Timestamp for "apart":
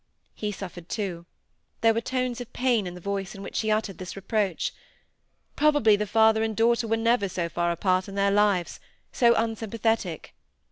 7.71-8.07